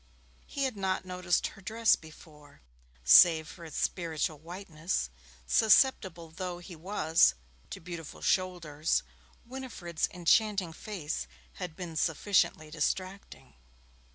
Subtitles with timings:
[0.47, 2.61] He had not noticed her dress before,
[3.03, 5.11] save for its spiritual whiteness.
[5.45, 7.35] Susceptible though he was
[7.69, 9.03] to beautiful shoulders,
[9.45, 11.27] Winifred's enchanting face
[11.61, 13.53] had been sufficiently distracting.